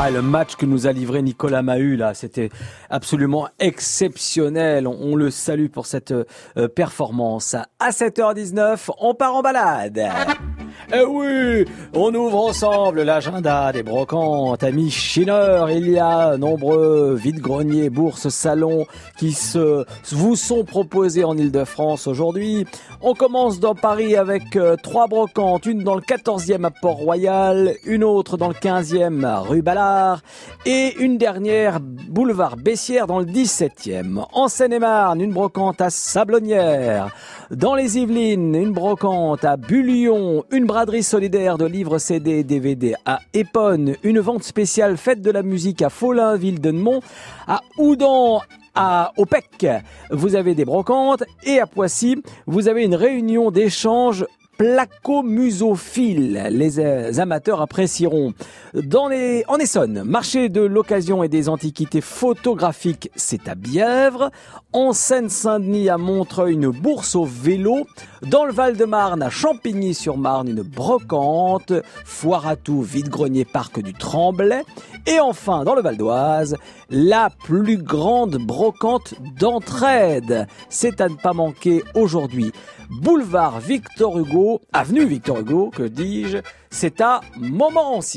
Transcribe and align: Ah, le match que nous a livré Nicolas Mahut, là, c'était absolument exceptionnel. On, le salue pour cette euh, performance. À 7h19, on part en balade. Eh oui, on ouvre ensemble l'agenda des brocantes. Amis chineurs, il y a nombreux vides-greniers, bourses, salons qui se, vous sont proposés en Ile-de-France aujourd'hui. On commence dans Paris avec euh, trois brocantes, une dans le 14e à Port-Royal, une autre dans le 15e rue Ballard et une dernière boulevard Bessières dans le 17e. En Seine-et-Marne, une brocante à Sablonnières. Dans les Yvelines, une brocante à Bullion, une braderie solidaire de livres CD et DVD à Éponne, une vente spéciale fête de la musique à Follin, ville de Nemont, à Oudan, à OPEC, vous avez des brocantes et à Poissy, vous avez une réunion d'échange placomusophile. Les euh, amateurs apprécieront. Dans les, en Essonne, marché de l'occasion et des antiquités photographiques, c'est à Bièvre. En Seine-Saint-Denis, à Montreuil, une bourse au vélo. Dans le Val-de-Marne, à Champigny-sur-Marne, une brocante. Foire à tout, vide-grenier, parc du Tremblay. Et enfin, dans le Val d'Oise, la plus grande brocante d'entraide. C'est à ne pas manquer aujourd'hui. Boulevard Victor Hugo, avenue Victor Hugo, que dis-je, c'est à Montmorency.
Ah, 0.00 0.12
le 0.12 0.22
match 0.22 0.54
que 0.54 0.64
nous 0.64 0.86
a 0.86 0.92
livré 0.92 1.22
Nicolas 1.22 1.62
Mahut, 1.62 1.96
là, 1.96 2.14
c'était 2.14 2.50
absolument 2.88 3.48
exceptionnel. 3.58 4.86
On, 4.86 5.16
le 5.16 5.28
salue 5.28 5.66
pour 5.66 5.86
cette 5.86 6.12
euh, 6.12 6.68
performance. 6.68 7.56
À 7.80 7.90
7h19, 7.90 8.90
on 9.00 9.14
part 9.14 9.34
en 9.34 9.42
balade. 9.42 10.00
Eh 10.90 11.04
oui, 11.04 11.66
on 11.92 12.14
ouvre 12.14 12.46
ensemble 12.46 13.02
l'agenda 13.02 13.72
des 13.72 13.82
brocantes. 13.82 14.62
Amis 14.62 14.90
chineurs, 14.90 15.70
il 15.70 15.90
y 15.90 15.98
a 15.98 16.38
nombreux 16.38 17.14
vides-greniers, 17.14 17.90
bourses, 17.90 18.30
salons 18.30 18.86
qui 19.18 19.32
se, 19.32 19.84
vous 20.12 20.34
sont 20.34 20.64
proposés 20.64 21.24
en 21.24 21.36
Ile-de-France 21.36 22.06
aujourd'hui. 22.06 22.66
On 23.02 23.12
commence 23.12 23.60
dans 23.60 23.74
Paris 23.74 24.16
avec 24.16 24.56
euh, 24.56 24.76
trois 24.82 25.08
brocantes, 25.08 25.66
une 25.66 25.84
dans 25.84 25.94
le 25.94 26.00
14e 26.00 26.64
à 26.64 26.70
Port-Royal, 26.70 27.74
une 27.84 28.02
autre 28.02 28.38
dans 28.38 28.48
le 28.48 28.54
15e 28.54 29.42
rue 29.46 29.60
Ballard 29.60 30.22
et 30.64 30.94
une 31.00 31.18
dernière 31.18 31.80
boulevard 31.80 32.56
Bessières 32.56 33.06
dans 33.06 33.18
le 33.18 33.26
17e. 33.26 34.24
En 34.32 34.48
Seine-et-Marne, 34.48 35.20
une 35.20 35.34
brocante 35.34 35.82
à 35.82 35.90
Sablonnières. 35.90 37.14
Dans 37.50 37.74
les 37.74 37.98
Yvelines, 37.98 38.54
une 38.54 38.72
brocante 38.72 39.44
à 39.44 39.56
Bullion, 39.56 40.44
une 40.50 40.66
braderie 40.78 41.02
solidaire 41.02 41.58
de 41.58 41.64
livres 41.64 41.98
CD 41.98 42.38
et 42.38 42.44
DVD 42.44 42.94
à 43.04 43.18
Éponne, 43.34 43.96
une 44.04 44.20
vente 44.20 44.44
spéciale 44.44 44.96
fête 44.96 45.20
de 45.20 45.32
la 45.32 45.42
musique 45.42 45.82
à 45.82 45.90
Follin, 45.90 46.36
ville 46.36 46.60
de 46.60 46.70
Nemont, 46.70 47.00
à 47.48 47.62
Oudan, 47.78 48.42
à 48.76 49.12
OPEC, 49.16 49.66
vous 50.12 50.36
avez 50.36 50.54
des 50.54 50.64
brocantes 50.64 51.24
et 51.42 51.58
à 51.58 51.66
Poissy, 51.66 52.22
vous 52.46 52.68
avez 52.68 52.84
une 52.84 52.94
réunion 52.94 53.50
d'échange 53.50 54.24
placomusophile. 54.58 56.48
Les 56.50 56.80
euh, 56.80 57.18
amateurs 57.18 57.62
apprécieront. 57.62 58.34
Dans 58.74 59.08
les, 59.08 59.44
en 59.48 59.56
Essonne, 59.56 60.02
marché 60.02 60.48
de 60.48 60.60
l'occasion 60.60 61.22
et 61.22 61.28
des 61.28 61.48
antiquités 61.48 62.00
photographiques, 62.00 63.10
c'est 63.14 63.48
à 63.48 63.54
Bièvre. 63.54 64.30
En 64.72 64.92
Seine-Saint-Denis, 64.92 65.88
à 65.88 65.96
Montreuil, 65.96 66.54
une 66.54 66.68
bourse 66.68 67.14
au 67.14 67.24
vélo. 67.24 67.86
Dans 68.22 68.44
le 68.44 68.52
Val-de-Marne, 68.52 69.22
à 69.22 69.30
Champigny-sur-Marne, 69.30 70.48
une 70.48 70.62
brocante. 70.62 71.72
Foire 72.04 72.48
à 72.48 72.56
tout, 72.56 72.82
vide-grenier, 72.82 73.44
parc 73.44 73.80
du 73.80 73.94
Tremblay. 73.94 74.64
Et 75.08 75.20
enfin, 75.20 75.64
dans 75.64 75.74
le 75.74 75.80
Val 75.80 75.96
d'Oise, 75.96 76.58
la 76.90 77.30
plus 77.30 77.78
grande 77.78 78.36
brocante 78.36 79.14
d'entraide. 79.40 80.46
C'est 80.68 81.00
à 81.00 81.08
ne 81.08 81.14
pas 81.14 81.32
manquer 81.32 81.82
aujourd'hui. 81.94 82.52
Boulevard 82.90 83.58
Victor 83.58 84.18
Hugo, 84.18 84.60
avenue 84.70 85.06
Victor 85.06 85.40
Hugo, 85.40 85.70
que 85.74 85.82
dis-je, 85.82 86.38
c'est 86.68 87.00
à 87.00 87.20
Montmorency. 87.38 88.16